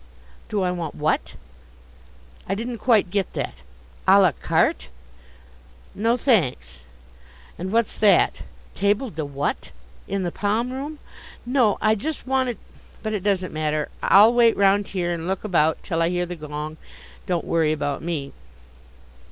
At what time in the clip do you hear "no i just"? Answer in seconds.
11.45-12.25